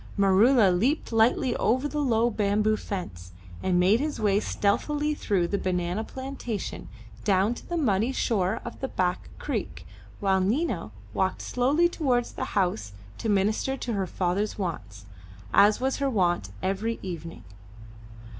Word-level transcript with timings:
Maroola 0.17 0.71
leaped 0.75 1.11
lightly 1.13 1.55
over 1.57 1.87
the 1.87 1.99
low 2.01 2.31
bamboo 2.31 2.75
fence, 2.75 3.33
and 3.61 3.79
made 3.79 3.99
his 3.99 4.19
way 4.19 4.39
stealthily 4.39 5.13
through 5.13 5.47
the 5.47 5.59
banana 5.59 6.03
plantation 6.03 6.89
down 7.23 7.53
to 7.53 7.63
the 7.69 7.77
muddy 7.77 8.11
shore 8.11 8.61
of 8.65 8.79
the 8.79 8.87
back 8.87 9.29
creek, 9.37 9.85
while 10.19 10.41
Nina 10.41 10.89
walked 11.13 11.43
slowly 11.43 11.87
towards 11.87 12.31
the 12.31 12.45
house 12.57 12.93
to 13.19 13.29
minister 13.29 13.77
to 13.77 13.93
her 13.93 14.07
father's 14.07 14.57
wants, 14.57 15.05
as 15.53 15.79
was 15.79 15.97
her 15.97 16.09
wont 16.09 16.49
every 16.63 16.97
evening. 17.03 17.43